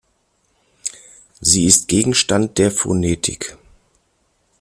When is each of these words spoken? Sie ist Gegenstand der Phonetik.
Sie 1.41 1.67
ist 1.67 1.87
Gegenstand 1.87 2.57
der 2.57 2.71
Phonetik. 2.71 3.55